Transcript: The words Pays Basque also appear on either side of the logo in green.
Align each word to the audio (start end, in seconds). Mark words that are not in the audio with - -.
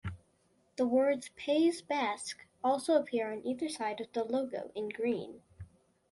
The 0.77 0.87
words 0.87 1.29
Pays 1.35 1.83
Basque 1.83 2.47
also 2.63 2.95
appear 2.95 3.31
on 3.31 3.45
either 3.45 3.69
side 3.69 4.01
of 4.01 4.11
the 4.13 4.23
logo 4.23 4.71
in 4.73 4.89
green. 4.89 5.43